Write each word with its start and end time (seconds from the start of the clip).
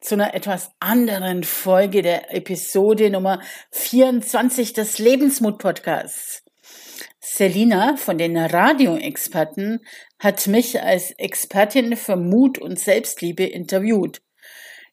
zu 0.00 0.14
einer 0.14 0.34
etwas 0.34 0.70
anderen 0.80 1.44
Folge 1.44 2.02
der 2.02 2.34
Episode 2.34 3.10
Nummer 3.10 3.40
24 3.72 4.72
des 4.72 4.98
Lebensmut-Podcasts. 4.98 6.44
Selina 7.20 7.96
von 7.96 8.16
den 8.16 8.36
Radioexperten 8.36 9.80
hat 10.18 10.46
mich 10.46 10.80
als 10.82 11.10
Expertin 11.12 11.96
für 11.96 12.16
Mut 12.16 12.58
und 12.58 12.78
Selbstliebe 12.78 13.44
interviewt. 13.44 14.22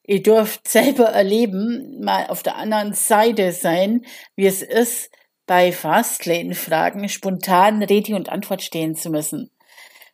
Ihr 0.04 0.22
dürft 0.22 0.68
selber 0.68 1.05
erleben, 1.05 1.99
mal 2.04 2.27
auf 2.27 2.44
der 2.44 2.58
anderen 2.58 2.94
Seite 2.94 3.52
sein, 3.52 4.05
wie 4.35 4.46
es 4.46 4.62
ist, 4.62 5.12
bei 5.48 5.72
Fastlane-Fragen 5.72 7.08
spontan 7.10 7.84
Rede 7.84 8.16
und 8.16 8.30
Antwort 8.30 8.62
stehen 8.63 8.96
zu 8.96 9.10
müssen. 9.10 9.52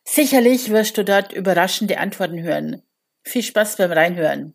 Sicherlich 0.04 0.70
wirst 0.70 0.98
du 0.98 1.04
dort 1.04 1.32
überraschende 1.32 1.98
Antworten 1.98 2.42
hören. 2.42 2.82
Viel 3.22 3.42
Spaß 3.42 3.76
beim 3.76 3.92
Reinhören. 3.92 4.54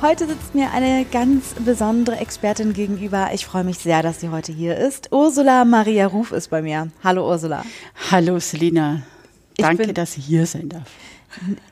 Heute 0.00 0.28
sitzt 0.28 0.54
mir 0.54 0.70
eine 0.70 1.04
ganz 1.04 1.54
besondere 1.58 2.18
Expertin 2.18 2.72
gegenüber. 2.72 3.30
Ich 3.34 3.44
freue 3.44 3.64
mich 3.64 3.78
sehr, 3.78 4.00
dass 4.00 4.20
sie 4.20 4.28
heute 4.28 4.52
hier 4.52 4.76
ist. 4.76 5.10
Ursula 5.10 5.64
Maria 5.64 6.06
Ruf 6.06 6.30
ist 6.30 6.50
bei 6.50 6.62
mir. 6.62 6.92
Hallo 7.02 7.28
Ursula. 7.28 7.64
Hallo 8.12 8.38
Selina. 8.38 9.02
Danke, 9.56 9.92
dass 9.92 10.16
ich 10.16 10.24
hier 10.24 10.46
sein 10.46 10.68
darf. 10.68 10.88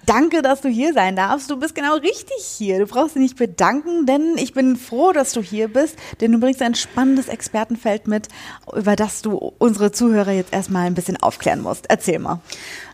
Danke, 0.06 0.42
dass 0.42 0.60
du 0.60 0.68
hier 0.68 0.92
sein 0.92 1.14
darfst. 1.14 1.48
Du 1.48 1.56
bist 1.56 1.76
genau 1.76 1.94
richtig 1.94 2.44
hier. 2.44 2.80
Du 2.80 2.86
brauchst 2.86 3.14
dich 3.14 3.22
nicht 3.22 3.36
bedanken, 3.36 4.06
denn 4.06 4.34
ich 4.38 4.52
bin 4.54 4.74
froh, 4.74 5.12
dass 5.12 5.32
du 5.32 5.40
hier 5.40 5.68
bist, 5.68 5.94
denn 6.20 6.32
du 6.32 6.40
bringst 6.40 6.60
ein 6.62 6.74
spannendes 6.74 7.28
Expertenfeld 7.28 8.08
mit, 8.08 8.26
über 8.74 8.96
das 8.96 9.22
du 9.22 9.52
unsere 9.58 9.92
Zuhörer 9.92 10.32
jetzt 10.32 10.52
erstmal 10.52 10.88
ein 10.88 10.94
bisschen 10.94 11.16
aufklären 11.16 11.62
musst. 11.62 11.86
Erzähl 11.88 12.18
mal. 12.18 12.40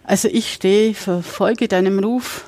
Also 0.04 0.28
ich 0.28 0.52
stehe, 0.52 0.92
verfolge 0.92 1.68
deinem 1.68 2.00
Ruf, 2.00 2.44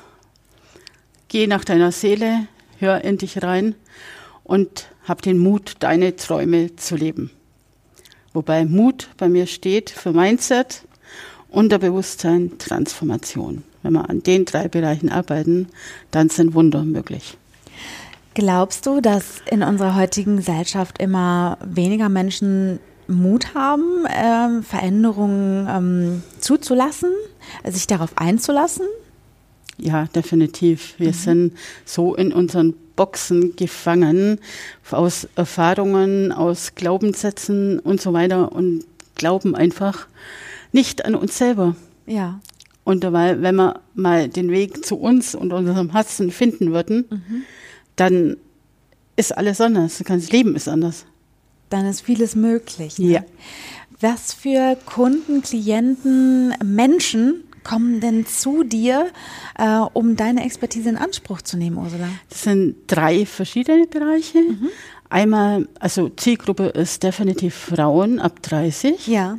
gehe 1.29 1.49
nach 1.49 1.65
deiner 1.65 1.91
Seele, 1.91 2.47
hör 2.85 3.03
in 3.03 3.19
dich 3.19 3.43
rein 3.43 3.75
und 4.45 4.89
hab 5.07 5.23
den 5.23 5.39
Mut, 5.39 5.77
deine 5.81 6.17
Träume 6.17 6.77
zu 6.77 6.97
leben. 6.97 7.31
Wobei 8.33 8.65
Mut 8.65 9.09
bei 9.17 9.29
mir 9.29 9.47
steht 9.47 9.91
für 9.91 10.13
Mindset, 10.13 10.83
Unterbewusstsein, 11.51 12.59
Transformation. 12.59 13.63
Wenn 13.83 13.93
wir 13.93 14.11
an 14.11 14.23
den 14.23 14.45
drei 14.45 14.67
Bereichen 14.69 15.09
arbeiten, 15.09 15.69
dann 16.11 16.29
sind 16.29 16.55
Wunder 16.55 16.83
möglich. 16.83 17.37
Glaubst 18.35 18.87
du, 18.87 19.01
dass 19.01 19.43
in 19.49 19.63
unserer 19.63 19.95
heutigen 19.95 20.39
Gesellschaft 20.39 21.01
immer 21.01 21.59
weniger 21.65 22.09
Menschen 22.09 22.81
Mut 23.07 23.55
haben, 23.55 24.07
ähm, 24.09 24.65
Veränderungen 24.65 25.69
ähm, 25.71 26.23
zuzulassen, 26.41 27.11
sich 27.65 27.87
darauf 27.87 28.17
einzulassen? 28.17 28.87
Ja, 29.79 30.07
definitiv. 30.07 30.95
Wir 30.99 31.09
mhm. 31.09 31.15
sind 31.15 31.53
so 31.85 32.15
in 32.15 32.33
unseren 32.33 32.75
Boxen 32.97 33.57
gefangen 33.57 34.39
aus 34.91 35.27
Erfahrungen, 35.35 36.33
aus 36.33 36.75
Glaubenssätzen 36.75 37.81
und 37.81 38.01
so 38.01 38.13
weiter 38.13 38.53
und 38.53 38.85
glauben 39.17 39.55
einfach 39.55 40.07
nicht 40.73 41.05
an 41.05 41.15
uns 41.15 41.39
selber. 41.39 41.77
Ja. 42.07 42.41
Und 42.85 43.03
weil, 43.13 43.43
wenn 43.43 43.57
wir 43.57 43.81
mal 43.95 44.29
den 44.29 44.51
Weg 44.51 44.85
zu 44.85 44.97
uns 44.97 45.35
und 45.35 45.53
unserem 45.53 45.93
Herzen 45.93 46.31
finden 46.31 46.73
würden, 46.73 47.07
mhm. 47.09 47.43
dann 47.97 48.37
ist 49.17 49.37
alles 49.37 49.61
anders. 49.61 49.99
Das 49.99 50.07
ganze 50.07 50.31
Leben 50.31 50.55
ist 50.55 50.69
anders. 50.69 51.07
Dann 51.71 51.87
ist 51.87 52.03
vieles 52.03 52.37
möglich. 52.37 52.99
Ne? 52.99 53.07
Ja. 53.07 53.25
Was 54.01 54.35
für 54.35 54.77
Kunden, 54.85 55.41
Klienten, 55.41 56.53
Menschen 56.63 57.44
kommen 57.65 58.01
denn 58.01 58.27
zu 58.27 58.63
dir, 58.63 59.11
äh, 59.59 59.79
um 59.93 60.17
deine 60.17 60.45
Expertise 60.45 60.91
in 60.91 60.97
Anspruch 60.97 61.43
zu 61.43 61.57
nehmen, 61.57 61.79
Ursula? 61.79 62.09
Das 62.29 62.43
sind 62.43 62.77
drei 62.87 63.27
verschiedene 63.27 63.87
Bereiche. 63.87 64.39
Mhm. 64.39 64.69
Einmal, 65.09 65.69
also 65.81 66.09
Zielgruppe 66.11 66.67
ist 66.67 67.03
definitiv 67.03 67.55
Frauen 67.55 68.21
ab 68.21 68.43
30. 68.43 69.07
Ja. 69.07 69.39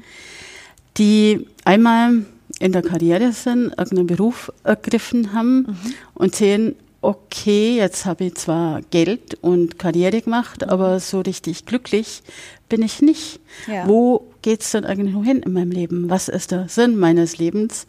Die 0.98 1.48
einmal 1.64 2.26
in 2.60 2.72
der 2.72 2.82
Karriere 2.82 3.32
sind, 3.32 3.70
irgendeinen 3.78 4.08
Beruf 4.08 4.52
ergriffen 4.64 5.34
haben 5.34 5.58
mhm. 5.58 5.94
und 6.14 6.36
sehen, 6.36 6.76
okay, 7.02 7.78
jetzt 7.78 8.06
habe 8.06 8.26
ich 8.26 8.36
zwar 8.36 8.82
Geld 8.90 9.38
und 9.42 9.78
Karriere 9.78 10.22
gemacht, 10.22 10.62
mhm. 10.62 10.70
aber 10.70 11.00
so 11.00 11.22
richtig 11.22 11.66
glücklich 11.66 12.24
bin 12.70 12.82
ich 12.82 13.02
nicht. 13.02 13.40
Ja. 13.68 13.88
Wo 13.88 14.26
geht 14.46 14.62
es 14.62 14.70
denn 14.70 14.86
eigentlich 14.86 15.16
hin 15.26 15.42
in 15.42 15.54
meinem 15.54 15.72
Leben? 15.72 16.08
Was 16.08 16.28
ist 16.28 16.52
der 16.52 16.70
Sinn 16.70 16.98
meines 16.98 17.40
Lebens? 17.40 17.88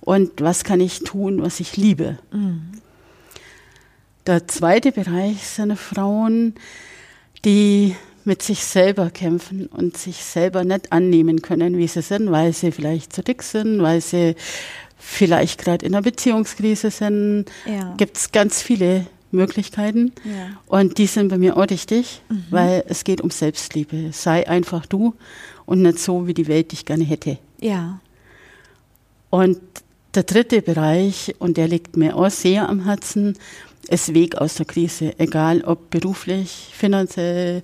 Und 0.00 0.40
was 0.40 0.64
kann 0.64 0.80
ich 0.80 1.00
tun, 1.00 1.42
was 1.42 1.60
ich 1.60 1.76
liebe? 1.76 2.18
Mhm. 2.32 2.80
Der 4.26 4.48
zweite 4.48 4.90
Bereich 4.90 5.46
sind 5.46 5.78
Frauen, 5.78 6.54
die 7.44 7.94
mit 8.24 8.42
sich 8.42 8.64
selber 8.64 9.10
kämpfen 9.10 9.66
und 9.66 9.98
sich 9.98 10.24
selber 10.24 10.64
nicht 10.64 10.92
annehmen 10.92 11.42
können, 11.42 11.76
wie 11.76 11.88
sie 11.88 12.00
sind, 12.00 12.30
weil 12.30 12.54
sie 12.54 12.72
vielleicht 12.72 13.12
zu 13.12 13.22
dick 13.22 13.42
sind, 13.42 13.82
weil 13.82 14.00
sie 14.00 14.34
vielleicht 14.96 15.62
gerade 15.62 15.84
in 15.84 15.94
einer 15.94 16.02
Beziehungskrise 16.02 16.90
sind. 16.90 17.44
Ja. 17.66 17.92
Gibt 17.98 18.16
es 18.16 18.32
ganz 18.32 18.62
viele 18.62 19.04
Möglichkeiten. 19.30 20.12
Ja. 20.24 20.60
Und 20.66 20.98
die 20.98 21.06
sind 21.06 21.28
bei 21.28 21.38
mir 21.38 21.56
auch 21.56 21.68
wichtig, 21.68 22.22
mhm. 22.28 22.44
weil 22.50 22.84
es 22.88 23.04
geht 23.04 23.20
um 23.20 23.30
Selbstliebe. 23.30 24.10
Sei 24.12 24.48
einfach 24.48 24.86
du 24.86 25.14
und 25.66 25.82
nicht 25.82 25.98
so, 25.98 26.26
wie 26.26 26.34
die 26.34 26.48
Welt 26.48 26.72
dich 26.72 26.84
gerne 26.84 27.04
hätte. 27.04 27.38
Ja. 27.60 28.00
Und 29.30 29.60
der 30.14 30.22
dritte 30.22 30.62
Bereich, 30.62 31.34
und 31.38 31.56
der 31.56 31.68
liegt 31.68 31.96
mir 31.96 32.16
auch 32.16 32.30
sehr 32.30 32.68
am 32.68 32.84
Herzen, 32.84 33.36
ist 33.88 34.14
Weg 34.14 34.36
aus 34.36 34.54
der 34.54 34.66
Krise. 34.66 35.18
Egal 35.18 35.62
ob 35.62 35.90
beruflich, 35.90 36.70
finanziell, 36.72 37.62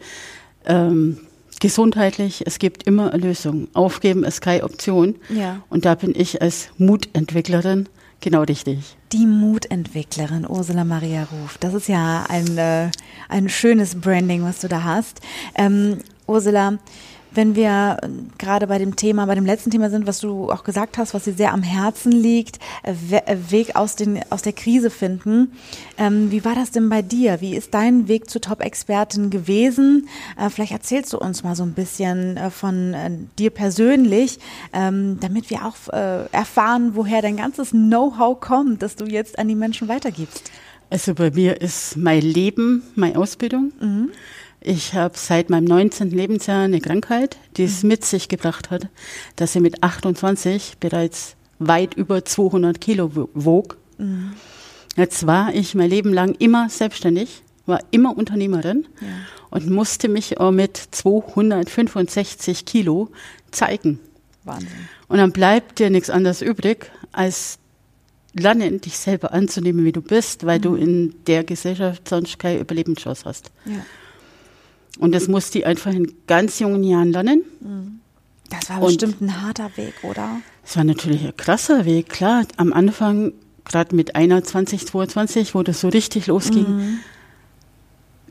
ähm, 0.66 1.18
gesundheitlich, 1.60 2.42
es 2.46 2.58
gibt 2.58 2.82
immer 2.84 3.12
eine 3.12 3.22
Lösung. 3.22 3.68
Aufgeben 3.72 4.24
ist 4.24 4.40
keine 4.40 4.64
Option. 4.64 5.16
Ja. 5.30 5.62
Und 5.70 5.84
da 5.84 5.94
bin 5.94 6.14
ich 6.14 6.42
als 6.42 6.68
Mutentwicklerin 6.78 7.88
genau 8.20 8.42
richtig. 8.42 8.96
Die 9.14 9.26
Mutentwicklerin 9.26 10.44
Ursula 10.44 10.82
Maria 10.82 11.28
Ruf. 11.30 11.56
Das 11.58 11.72
ist 11.72 11.86
ja 11.86 12.24
ein, 12.28 12.58
äh, 12.58 12.90
ein 13.28 13.48
schönes 13.48 14.00
Branding, 14.00 14.42
was 14.42 14.58
du 14.58 14.66
da 14.66 14.82
hast. 14.82 15.20
Ähm, 15.54 15.98
Ursula, 16.26 16.78
wenn 17.34 17.56
wir 17.56 17.98
äh, 18.02 18.08
gerade 18.38 18.66
bei 18.66 18.78
dem 18.78 18.96
Thema, 18.96 19.26
bei 19.26 19.34
dem 19.34 19.46
letzten 19.46 19.70
Thema 19.70 19.90
sind, 19.90 20.06
was 20.06 20.20
du 20.20 20.50
auch 20.50 20.64
gesagt 20.64 20.98
hast, 20.98 21.14
was 21.14 21.24
dir 21.24 21.34
sehr 21.34 21.52
am 21.52 21.62
Herzen 21.62 22.12
liegt, 22.12 22.58
äh, 22.82 22.92
äh, 23.16 23.36
Weg 23.50 23.76
aus, 23.76 23.96
den, 23.96 24.20
aus 24.30 24.42
der 24.42 24.52
Krise 24.52 24.90
finden. 24.90 25.52
Ähm, 25.98 26.30
wie 26.30 26.44
war 26.44 26.54
das 26.54 26.70
denn 26.70 26.88
bei 26.88 27.02
dir? 27.02 27.40
Wie 27.40 27.56
ist 27.56 27.74
dein 27.74 28.08
Weg 28.08 28.30
zur 28.30 28.40
Top-Expertin 28.40 29.30
gewesen? 29.30 30.08
Äh, 30.38 30.50
vielleicht 30.50 30.72
erzählst 30.72 31.12
du 31.12 31.18
uns 31.18 31.42
mal 31.42 31.56
so 31.56 31.62
ein 31.62 31.72
bisschen 31.72 32.36
äh, 32.36 32.50
von 32.50 32.94
äh, 32.94 33.10
dir 33.38 33.50
persönlich, 33.50 34.38
ähm, 34.72 35.18
damit 35.20 35.50
wir 35.50 35.64
auch 35.64 35.74
erfahren, 36.32 36.92
woher 36.94 37.22
dein 37.22 37.36
ganzes 37.36 37.70
Know-how 37.70 38.38
kommt, 38.40 38.82
das 38.82 38.96
du 38.96 39.04
jetzt 39.04 39.38
an 39.38 39.48
die 39.48 39.54
Menschen 39.54 39.88
weitergibst. 39.88 40.50
Also 40.90 41.14
bei 41.14 41.30
mir 41.30 41.60
ist 41.60 41.96
mein 41.96 42.20
Leben, 42.20 42.82
meine 42.94 43.18
Ausbildung. 43.18 43.72
Mhm. 43.80 44.10
Ich 44.64 44.94
habe 44.94 45.16
seit 45.16 45.50
meinem 45.50 45.66
19. 45.66 46.10
Lebensjahr 46.10 46.64
eine 46.64 46.80
Krankheit, 46.80 47.36
die 47.56 47.64
es 47.64 47.82
mhm. 47.82 47.90
mit 47.90 48.04
sich 48.04 48.28
gebracht 48.28 48.70
hat, 48.70 48.88
dass 49.36 49.54
ich 49.54 49.62
mit 49.62 49.82
28 49.82 50.78
bereits 50.80 51.36
weit 51.58 51.94
über 51.94 52.24
200 52.24 52.80
Kilo 52.80 53.28
wog. 53.34 53.76
Mhm. 53.98 54.32
Jetzt 54.96 55.26
war 55.26 55.54
ich 55.54 55.74
mein 55.74 55.90
Leben 55.90 56.12
lang 56.12 56.34
immer 56.38 56.68
selbstständig 56.68 57.44
war 57.66 57.80
immer 57.90 58.16
Unternehmerin 58.16 58.86
ja. 59.00 59.08
und 59.50 59.70
musste 59.70 60.08
mich 60.08 60.38
auch 60.38 60.50
mit 60.50 60.76
265 60.76 62.64
Kilo 62.64 63.10
zeigen. 63.50 64.00
Wahnsinn. 64.44 64.68
Und 65.08 65.18
dann 65.18 65.32
bleibt 65.32 65.78
dir 65.78 65.90
nichts 65.90 66.10
anderes 66.10 66.42
übrig, 66.42 66.90
als 67.12 67.58
lernen, 68.34 68.80
dich 68.80 68.98
selber 68.98 69.32
anzunehmen, 69.32 69.84
wie 69.84 69.92
du 69.92 70.02
bist, 70.02 70.44
weil 70.44 70.58
mhm. 70.58 70.62
du 70.62 70.74
in 70.74 71.14
der 71.26 71.44
Gesellschaft 71.44 72.08
sonst 72.08 72.38
keine 72.38 72.60
Überlebenschance 72.60 73.24
hast. 73.24 73.50
Ja. 73.64 73.84
Und 74.98 75.12
das 75.12 75.28
musste 75.28 75.58
ich 75.58 75.66
einfach 75.66 75.92
in 75.92 76.12
ganz 76.26 76.58
jungen 76.58 76.84
Jahren 76.84 77.12
lernen. 77.12 77.42
Mhm. 77.60 78.00
Das 78.50 78.70
war 78.70 78.80
bestimmt 78.80 79.20
ein 79.20 79.42
harter 79.42 79.76
Weg, 79.76 79.94
oder? 80.02 80.40
Es 80.64 80.76
war 80.76 80.84
natürlich 80.84 81.24
ein 81.24 81.36
krasser 81.36 81.84
Weg, 81.84 82.08
klar. 82.08 82.46
Am 82.56 82.72
Anfang, 82.72 83.32
gerade 83.64 83.96
mit 83.96 84.14
21, 84.14 84.86
22, 84.86 85.54
wo 85.54 85.62
das 85.62 85.80
so 85.80 85.88
richtig 85.88 86.26
losging, 86.28 86.76
mhm. 86.76 86.98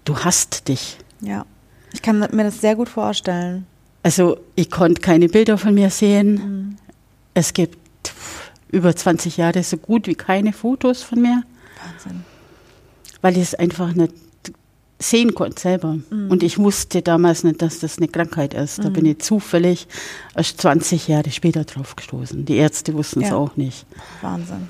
du 0.06 0.18
hast 0.18 0.68
dich. 0.68 0.98
Ja, 1.22 1.46
ich 1.94 2.02
kann 2.02 2.20
mir 2.20 2.44
das 2.44 2.62
sehr 2.62 2.76
gut 2.76 2.90
vorstellen. 2.90 3.66
Also 4.04 4.38
ich 4.56 4.70
konnte 4.70 5.02
keine 5.02 5.30
Bilder 5.30 5.58
von 5.58 5.74
mir 5.74 5.90
sehen. 5.90 6.34
Mhm. 6.34 6.78
Es 7.34 7.54
gibt 7.54 7.78
über 8.72 8.96
20 8.96 9.38
Jahre 9.38 9.64
so 9.64 9.78
gut 9.78 10.08
wie 10.08 10.16
keine 10.16 10.54
Fotos 10.54 11.04
von 11.04 11.22
mir. 11.22 11.44
Wahnsinn. 11.84 12.24
Weil 13.22 13.38
ich 13.38 13.44
es 13.44 13.56
einfach 13.56 13.94
nicht 13.94 14.14
sehen 15.00 15.34
konnte 15.36 15.60
selber. 15.60 16.00
Mhm. 16.10 16.30
Und 16.30 16.44
ich 16.44 16.58
wusste 16.58 17.02
damals 17.02 17.44
nicht, 17.44 17.62
dass 17.62 17.80
das 17.80 17.98
eine 17.98 18.08
Krankheit 18.08 18.54
ist. 18.54 18.80
Da 18.80 18.90
mhm. 18.90 18.94
bin 18.94 19.06
ich 19.06 19.20
zufällig 19.20 19.88
erst 20.36 20.62
20 20.62 21.08
Jahre 21.08 21.32
später 21.32 21.64
drauf 21.64 21.96
gestoßen. 21.96 22.46
Die 22.46 22.56
Ärzte 22.56 22.94
wussten 22.94 23.22
es 23.22 23.30
ja. 23.30 23.36
auch 23.36 23.56
nicht. 23.58 23.86
Wahnsinn. 24.22 24.70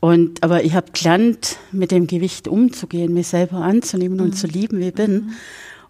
Und, 0.00 0.42
aber 0.42 0.64
ich 0.64 0.74
habe 0.74 0.92
gelernt, 0.92 1.56
mit 1.72 1.90
dem 1.90 2.06
Gewicht 2.06 2.46
umzugehen, 2.46 3.14
mich 3.14 3.28
selber 3.28 3.58
anzunehmen 3.58 4.18
mhm. 4.18 4.24
und 4.24 4.32
zu 4.32 4.46
lieben, 4.46 4.78
wie 4.80 4.88
ich 4.88 4.94
bin. 4.94 5.12
Mhm. 5.12 5.32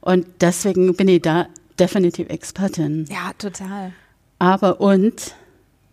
Und 0.00 0.26
deswegen 0.40 0.94
bin 0.94 1.08
ich 1.08 1.22
da 1.22 1.46
definitiv 1.78 2.28
Expertin. 2.28 3.06
Ja, 3.10 3.32
total. 3.38 3.92
Aber 4.38 4.80
und 4.80 5.34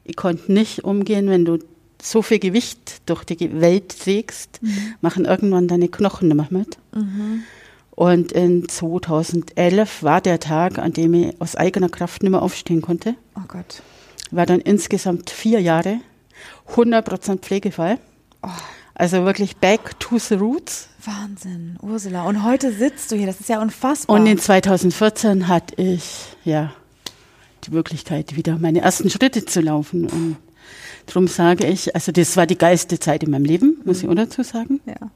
ich 0.03 0.15
konnte 0.15 0.51
nicht 0.51 0.83
umgehen, 0.83 1.29
wenn 1.29 1.45
du 1.45 1.59
so 2.03 2.21
viel 2.21 2.39
Gewicht 2.39 3.01
durch 3.05 3.23
die 3.23 3.61
Welt 3.61 3.99
trägst, 3.99 4.61
mhm. 4.61 4.95
machen 5.01 5.25
irgendwann 5.25 5.67
deine 5.67 5.87
Knochen 5.87 6.27
nicht 6.27 6.37
mehr 6.37 6.47
mit. 6.49 6.77
Mhm. 6.93 7.43
Und 7.91 8.31
in 8.31 8.67
2011 8.67 10.03
war 10.03 10.21
der 10.21 10.39
Tag, 10.39 10.79
an 10.79 10.93
dem 10.93 11.13
ich 11.13 11.41
aus 11.41 11.55
eigener 11.55 11.89
Kraft 11.89 12.23
nicht 12.23 12.31
mehr 12.31 12.41
aufstehen 12.41 12.81
konnte. 12.81 13.15
Oh 13.35 13.43
Gott. 13.47 13.83
War 14.31 14.45
dann 14.45 14.61
insgesamt 14.61 15.29
vier 15.29 15.59
Jahre, 15.59 15.99
100% 16.73 17.39
Pflegefall. 17.39 17.99
Oh. 18.41 18.49
Also 18.95 19.25
wirklich 19.25 19.57
back 19.57 19.99
to 19.99 20.17
the 20.17 20.35
roots. 20.35 20.89
Wahnsinn, 21.03 21.77
Ursula. 21.81 22.23
Und 22.23 22.43
heute 22.43 22.71
sitzt 22.71 23.11
du 23.11 23.15
hier, 23.15 23.27
das 23.27 23.39
ist 23.39 23.49
ja 23.49 23.61
unfassbar. 23.61 24.15
Und 24.15 24.27
in 24.27 24.37
2014 24.37 25.47
hatte 25.47 25.81
ich, 25.81 26.35
ja, 26.43 26.73
die 27.63 27.71
Möglichkeit, 27.71 28.35
wieder 28.35 28.57
meine 28.57 28.81
ersten 28.81 29.09
Schritte 29.09 29.45
zu 29.45 29.61
laufen. 29.61 30.07
Und 30.07 30.37
darum 31.13 31.27
sage 31.27 31.67
ich, 31.67 31.93
also 31.95 32.11
das 32.11 32.37
war 32.37 32.47
die 32.47 32.57
geilste 32.57 32.99
Zeit 32.99 33.23
in 33.23 33.31
meinem 33.31 33.45
Leben, 33.45 33.81
muss 33.85 34.01
mhm. 34.01 34.03
ich 34.03 34.09
auch 34.11 34.15
dazu 34.15 34.43
sagen. 34.43 34.81
Ja. 34.85 35.11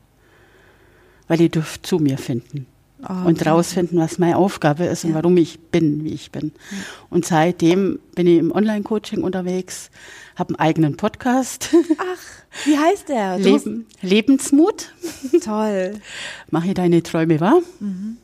Weil 1.28 1.42
ich 1.42 1.52
durfte 1.52 1.82
zu 1.82 2.00
mir 2.00 2.18
finden. 2.18 2.68
Oh, 3.08 3.28
und 3.28 3.46
rausfinden, 3.46 4.00
was 4.00 4.18
meine 4.18 4.38
Aufgabe 4.38 4.86
ist 4.86 5.04
ja. 5.04 5.10
und 5.10 5.16
warum 5.16 5.38
ich 5.38 5.60
bin, 5.60 6.04
wie 6.04 6.14
ich 6.14 6.32
bin. 6.32 6.54
Ja. 6.72 6.78
Und 7.10 7.26
seitdem 7.26 8.00
bin 8.16 8.26
ich 8.26 8.40
im 8.40 8.52
Online-Coaching 8.52 9.22
unterwegs, 9.22 9.92
habe 10.36 10.50
einen 10.50 10.60
eigenen 10.60 10.98
Podcast. 10.98 11.70
Ach, 11.98 12.66
wie 12.66 12.78
heißt 12.78 13.10
der? 13.10 13.38
Leben, 13.38 13.86
Lebensmut. 14.02 14.94
Toll. 15.44 16.00
Mache 16.50 16.74
deine 16.74 17.04
Träume 17.04 17.40
wahr. 17.40 17.60
Mhm. 17.80 18.18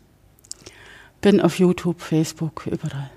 Bin 1.20 1.42
auf 1.42 1.60
YouTube, 1.60 2.02
Facebook, 2.02 2.66
überall. 2.66 3.12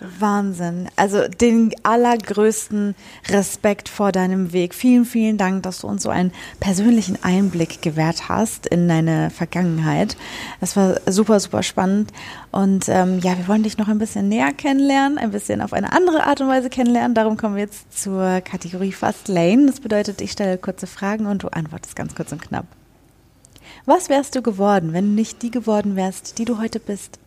Wahnsinn. 0.00 0.88
Also 0.96 1.26
den 1.28 1.74
allergrößten 1.82 2.94
Respekt 3.28 3.88
vor 3.88 4.12
deinem 4.12 4.52
Weg. 4.52 4.74
Vielen, 4.74 5.04
vielen 5.04 5.38
Dank, 5.38 5.62
dass 5.64 5.80
du 5.80 5.88
uns 5.88 6.02
so 6.02 6.10
einen 6.10 6.32
persönlichen 6.60 7.22
Einblick 7.22 7.82
gewährt 7.82 8.28
hast 8.28 8.66
in 8.66 8.88
deine 8.88 9.30
Vergangenheit. 9.30 10.16
Das 10.60 10.76
war 10.76 11.00
super, 11.06 11.40
super 11.40 11.62
spannend. 11.62 12.12
Und 12.50 12.88
ähm, 12.88 13.18
ja, 13.20 13.36
wir 13.36 13.48
wollen 13.48 13.62
dich 13.62 13.78
noch 13.78 13.88
ein 13.88 13.98
bisschen 13.98 14.28
näher 14.28 14.52
kennenlernen, 14.52 15.18
ein 15.18 15.30
bisschen 15.30 15.60
auf 15.60 15.72
eine 15.72 15.92
andere 15.92 16.24
Art 16.24 16.40
und 16.40 16.48
Weise 16.48 16.70
kennenlernen. 16.70 17.14
Darum 17.14 17.36
kommen 17.36 17.56
wir 17.56 17.62
jetzt 17.62 18.00
zur 18.00 18.40
Kategorie 18.40 18.92
Fast 18.92 19.28
Lane. 19.28 19.66
Das 19.66 19.80
bedeutet, 19.80 20.20
ich 20.20 20.32
stelle 20.32 20.58
kurze 20.58 20.86
Fragen 20.86 21.26
und 21.26 21.42
du 21.42 21.48
antwortest 21.48 21.96
ganz 21.96 22.14
kurz 22.14 22.32
und 22.32 22.42
knapp. 22.42 22.66
Was 23.84 24.08
wärst 24.08 24.34
du 24.34 24.42
geworden, 24.42 24.92
wenn 24.92 25.06
du 25.06 25.12
nicht 25.12 25.42
die 25.42 25.50
geworden 25.50 25.96
wärst, 25.96 26.38
die 26.38 26.44
du 26.44 26.58
heute 26.58 26.80
bist? 26.80 27.18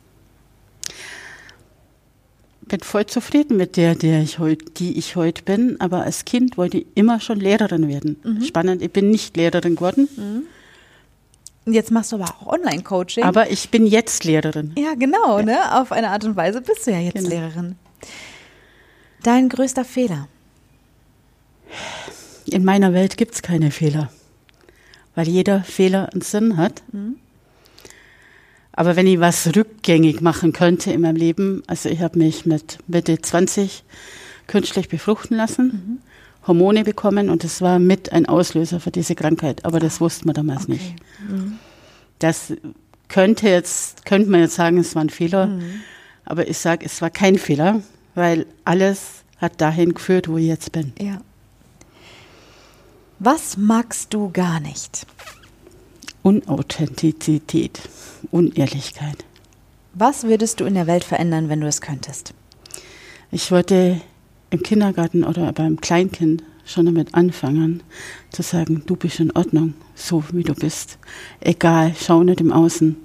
Bin 2.72 2.80
voll 2.80 3.06
zufrieden 3.06 3.58
mit 3.58 3.76
der, 3.76 3.96
der 3.96 4.22
ich 4.22 4.40
heut, 4.40 4.80
die 4.80 4.98
ich 4.98 5.16
heute 5.18 5.44
bin. 5.44 5.80
Aber 5.80 6.04
als 6.04 6.26
Kind 6.26 6.58
wollte 6.58 6.80
ich 6.80 6.88
immer 6.96 7.20
schon 7.20 7.40
Lehrerin 7.40 7.88
werden. 7.90 8.20
Mhm. 8.24 8.44
Spannend, 8.44 8.82
ich 8.82 8.92
bin 8.92 9.12
nicht 9.12 9.36
Lehrerin 9.36 9.76
geworden. 9.76 10.08
Mhm. 10.16 11.74
Jetzt 11.74 11.92
machst 11.92 12.12
du 12.12 12.16
aber 12.16 12.26
auch 12.26 12.48
Online-Coaching. 12.48 13.24
Aber 13.24 13.52
ich 13.52 13.70
bin 13.70 13.86
jetzt 13.86 14.24
Lehrerin. 14.24 14.74
Ja, 14.78 14.96
genau, 14.96 15.40
ja. 15.40 15.46
ne? 15.46 15.82
Auf 15.82 15.92
eine 15.92 16.10
Art 16.10 16.24
und 16.24 16.36
Weise 16.36 16.62
bist 16.62 16.88
du 16.88 16.92
ja 16.92 17.00
jetzt 17.00 17.16
genau. 17.16 17.30
Lehrerin. 17.30 17.76
Dein 19.22 19.50
größter 19.50 19.86
Fehler? 19.86 20.28
In 22.46 22.64
meiner 22.64 22.94
Welt 22.94 23.18
gibt 23.18 23.36
es 23.36 23.42
keine 23.42 23.70
Fehler. 23.70 24.10
Weil 25.14 25.28
jeder 25.28 25.62
Fehler 25.64 26.10
einen 26.12 26.22
Sinn 26.22 26.58
hat. 26.58 26.82
Mhm. 26.94 27.18
Aber 28.74 28.96
wenn 28.96 29.08
ich 29.08 29.20
was 29.20 29.56
rückgängig 29.56 30.22
machen 30.22 30.54
könnte 30.54 30.92
in 30.92 31.02
meinem 31.02 31.18
Leben, 31.18 31.64
also 31.68 31.90
ich 31.90 32.02
habe 32.02 32.18
mich 32.18 32.46
mit 32.46 32.80
Mitte 32.88 33.22
20 33.22 33.84
künstlich 34.48 34.90
befruchten 34.90 35.38
lassen, 35.38 35.66
mhm. 35.66 36.00
Hormone 36.48 36.84
bekommen 36.84 37.30
und 37.30 37.44
das 37.44 37.62
war 37.62 37.80
mit 37.80 38.12
ein 38.12 38.26
Auslöser 38.26 38.80
für 38.80 38.92
diese 38.92 39.16
Krankheit. 39.16 39.66
Aber 39.66 39.80
das 39.80 40.02
wusste 40.02 40.26
man 40.26 40.34
damals 40.34 40.64
okay. 40.64 40.72
nicht. 40.72 40.96
Mhm. 41.30 41.60
Das 42.20 42.54
könnte 43.08 43.50
jetzt, 43.50 44.06
könnte 44.06 44.30
man 44.30 44.40
jetzt 44.40 44.56
sagen, 44.56 44.78
es 44.78 44.96
war 44.96 45.04
ein 45.04 45.10
Fehler. 45.10 45.48
Mhm. 45.48 45.82
Aber 46.26 46.48
ich 46.48 46.58
sage, 46.58 46.86
es 46.86 47.02
war 47.02 47.10
kein 47.10 47.38
Fehler, 47.38 47.82
weil 48.16 48.46
alles 48.64 49.24
hat 49.38 49.60
dahin 49.60 49.94
geführt, 49.94 50.28
wo 50.28 50.38
ich 50.38 50.48
jetzt 50.48 50.72
bin. 50.72 50.94
Ja. 51.00 51.22
Was 53.20 53.58
magst 53.58 54.14
du 54.14 54.32
gar 54.32 54.60
nicht? 54.60 55.06
Unauthentizität, 56.24 57.82
Unehrlichkeit. 58.32 59.26
Was 59.94 60.24
würdest 60.24 60.60
du 60.60 60.66
in 60.66 60.76
der 60.76 60.88
Welt 60.88 61.04
verändern, 61.04 61.50
wenn 61.50 61.62
du 61.62 61.68
es 61.68 61.82
könntest? 61.82 62.34
Ich 63.32 63.52
wollte 63.52 64.02
im 64.50 64.62
Kindergarten 64.62 65.24
oder 65.24 65.52
beim 65.54 65.82
Kleinkind 65.82 66.44
schon 66.66 66.86
damit 66.86 67.14
anfangen, 67.16 67.82
zu 68.32 68.44
sagen, 68.44 68.84
du 68.86 68.96
bist 68.96 69.20
in 69.20 69.32
Ordnung, 69.32 69.74
so 69.96 70.24
wie 70.32 70.44
du 70.44 70.54
bist. 70.54 70.98
Egal, 71.40 71.94
schau 72.00 72.24
nicht 72.24 72.40
im 72.40 72.52
Außen. 72.52 72.96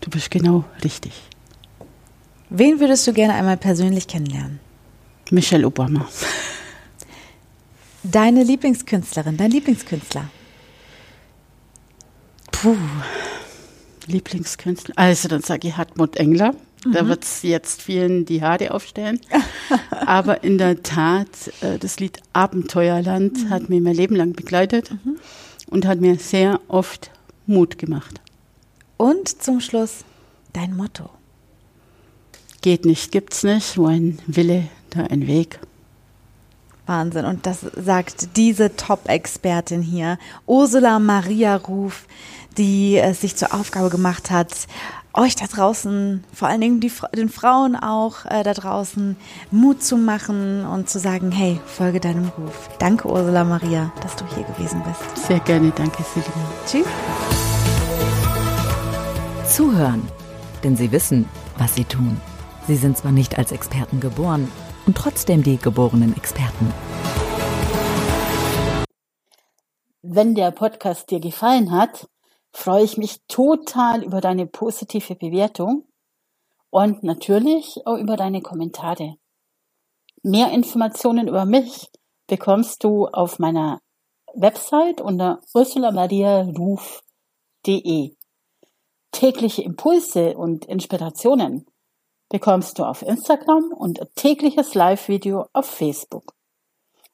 Du 0.00 0.10
bist 0.10 0.30
genau 0.30 0.64
richtig. 0.84 1.12
Wen 2.50 2.80
würdest 2.80 3.06
du 3.06 3.12
gerne 3.12 3.34
einmal 3.34 3.56
persönlich 3.56 4.06
kennenlernen? 4.06 4.60
Michelle 5.30 5.66
Obama. 5.66 6.06
Deine 8.02 8.44
Lieblingskünstlerin, 8.44 9.36
dein 9.36 9.50
Lieblingskünstler? 9.50 10.30
Puh, 12.62 12.76
Lieblingskünstler. 14.06 14.94
Also 14.96 15.28
dann 15.28 15.42
sage 15.42 15.68
ich 15.68 15.76
Hartmut 15.76 16.16
Engler. 16.16 16.52
Mhm. 16.84 16.92
Da 16.92 17.06
wird 17.08 17.24
es 17.24 17.42
jetzt 17.42 17.82
vielen 17.82 18.24
die 18.24 18.42
Haare 18.42 18.72
aufstellen. 18.72 19.20
Aber 19.90 20.42
in 20.44 20.58
der 20.58 20.82
Tat, 20.82 21.28
äh, 21.60 21.78
das 21.78 22.00
Lied 22.00 22.20
Abenteuerland 22.32 23.44
mhm. 23.44 23.50
hat 23.50 23.68
mich 23.68 23.80
mein 23.80 23.94
Leben 23.94 24.16
lang 24.16 24.32
begleitet 24.32 24.90
mhm. 24.90 25.18
und 25.68 25.86
hat 25.86 26.00
mir 26.00 26.16
sehr 26.16 26.60
oft 26.68 27.10
Mut 27.46 27.78
gemacht. 27.78 28.20
Und 28.96 29.42
zum 29.42 29.60
Schluss 29.60 30.04
dein 30.52 30.76
Motto. 30.76 31.10
Geht 32.62 32.84
nicht, 32.84 33.12
gibt's 33.12 33.42
nicht. 33.42 33.76
Wo 33.76 33.86
ein 33.86 34.18
Wille, 34.26 34.68
da 34.90 35.02
ein 35.02 35.26
Weg. 35.26 35.60
Wahnsinn. 36.86 37.24
Und 37.24 37.46
das 37.46 37.60
sagt 37.74 38.36
diese 38.36 38.76
Top-Expertin 38.76 39.82
hier, 39.82 40.18
Ursula 40.46 40.98
Maria 40.98 41.56
Ruf, 41.56 42.06
die 42.56 42.96
es 42.96 43.20
sich 43.20 43.36
zur 43.36 43.52
Aufgabe 43.54 43.90
gemacht 43.90 44.30
hat, 44.30 44.52
euch 45.16 45.34
da 45.34 45.46
draußen, 45.46 46.24
vor 46.32 46.48
allen 46.48 46.60
Dingen 46.60 46.80
die, 46.80 46.92
den 47.14 47.28
Frauen 47.28 47.74
auch 47.74 48.26
äh, 48.26 48.42
da 48.42 48.52
draußen, 48.52 49.16
Mut 49.50 49.82
zu 49.82 49.96
machen 49.96 50.66
und 50.66 50.90
zu 50.90 50.98
sagen, 50.98 51.32
hey, 51.32 51.58
folge 51.64 52.00
deinem 52.00 52.28
Ruf. 52.28 52.68
Danke, 52.78 53.08
Ursula 53.08 53.44
Maria, 53.44 53.92
dass 54.02 54.14
du 54.16 54.24
hier 54.34 54.44
gewesen 54.44 54.82
bist. 54.86 55.26
Sehr 55.26 55.40
gerne, 55.40 55.72
danke, 55.74 56.02
Selina. 56.02 56.32
Tschüss. 56.66 56.86
Zuhören, 59.48 60.02
denn 60.62 60.76
sie 60.76 60.92
wissen, 60.92 61.26
was 61.56 61.74
sie 61.74 61.84
tun. 61.84 62.20
Sie 62.66 62.76
sind 62.76 62.98
zwar 62.98 63.12
nicht 63.12 63.38
als 63.38 63.52
Experten 63.52 64.00
geboren, 64.00 64.48
und 64.86 64.96
trotzdem 64.96 65.42
die 65.42 65.58
geborenen 65.58 66.16
Experten. 66.16 66.72
Wenn 70.02 70.34
der 70.34 70.52
Podcast 70.52 71.10
dir 71.10 71.20
gefallen 71.20 71.72
hat, 71.72 72.08
freue 72.52 72.84
ich 72.84 72.96
mich 72.96 73.20
total 73.28 74.04
über 74.04 74.20
deine 74.20 74.46
positive 74.46 75.16
Bewertung 75.16 75.84
und 76.70 77.02
natürlich 77.02 77.86
auch 77.86 77.98
über 77.98 78.16
deine 78.16 78.40
Kommentare. 78.40 79.16
Mehr 80.22 80.52
Informationen 80.52 81.28
über 81.28 81.44
mich 81.44 81.90
bekommst 82.26 82.82
du 82.84 83.06
auf 83.06 83.38
meiner 83.38 83.80
Website 84.34 85.00
unter 85.00 85.40
ursulamariaruf.de. 85.54 88.16
Tägliche 89.12 89.62
Impulse 89.62 90.36
und 90.36 90.66
Inspirationen 90.66 91.64
bekommst 92.28 92.78
du 92.78 92.84
auf 92.84 93.02
Instagram 93.02 93.72
und 93.72 94.00
tägliches 94.14 94.74
Live-Video 94.74 95.46
auf 95.52 95.66
Facebook. 95.66 96.34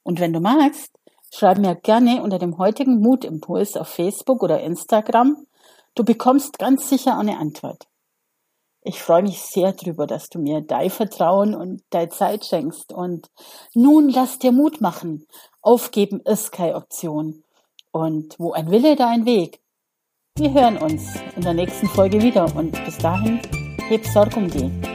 Und 0.02 0.20
wenn 0.20 0.32
du 0.32 0.40
magst, 0.40 0.98
schreib 1.32 1.58
mir 1.58 1.74
gerne 1.74 2.22
unter 2.22 2.38
dem 2.38 2.58
heutigen 2.58 3.00
Mutimpuls 3.00 3.76
auf 3.76 3.88
Facebook 3.88 4.42
oder 4.42 4.60
Instagram. 4.60 5.46
Du 5.94 6.04
bekommst 6.04 6.58
ganz 6.58 6.88
sicher 6.88 7.18
eine 7.18 7.38
Antwort. 7.38 7.86
Ich 8.84 9.00
freue 9.00 9.22
mich 9.22 9.40
sehr 9.40 9.72
drüber, 9.72 10.08
dass 10.08 10.28
du 10.28 10.40
mir 10.40 10.60
dein 10.60 10.90
Vertrauen 10.90 11.54
und 11.54 11.82
deine 11.90 12.08
Zeit 12.08 12.44
schenkst. 12.44 12.92
Und 12.92 13.30
nun 13.74 14.08
lass 14.08 14.40
dir 14.40 14.50
Mut 14.50 14.80
machen. 14.80 15.26
Aufgeben 15.60 16.20
ist 16.20 16.50
keine 16.50 16.74
Option. 16.74 17.44
Und 17.92 18.34
wo 18.38 18.52
ein 18.52 18.70
Wille, 18.70 18.96
da 18.96 19.08
ein 19.08 19.24
Weg. 19.24 19.60
Wir 20.36 20.52
hören 20.52 20.78
uns 20.78 21.02
in 21.36 21.42
der 21.42 21.54
nächsten 21.54 21.86
Folge 21.88 22.22
wieder 22.22 22.56
und 22.56 22.72
bis 22.84 22.98
dahin 22.98 23.40
heb 23.88 24.04
Sorg 24.06 24.36
um 24.36 24.48
die. 24.48 24.91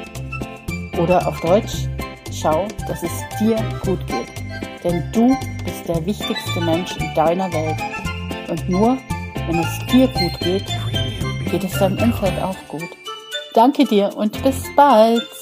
Oder 0.98 1.28
auf 1.28 1.40
Deutsch, 1.42 1.88
schau, 2.32 2.68
dass 2.88 3.04
es 3.04 3.12
dir 3.40 3.56
gut 3.84 4.00
geht. 4.08 4.84
Denn 4.84 5.04
du 5.12 5.38
bist 5.64 5.88
der 5.88 6.04
wichtigste 6.06 6.62
Mensch 6.62 6.96
in 6.98 7.14
deiner 7.14 7.52
Welt. 7.54 7.78
Und 8.50 8.70
nur 8.70 8.98
wenn 9.48 9.60
es 9.60 9.86
dir 9.92 10.08
gut 10.08 10.40
geht, 10.40 10.66
geht 11.52 11.64
es 11.64 11.74
deinem 11.80 11.98
Umfeld 12.00 12.42
auch 12.42 12.58
gut. 12.68 12.90
Danke 13.54 13.86
dir 13.86 14.16
und 14.16 14.42
bis 14.44 14.64
bald. 14.76 15.37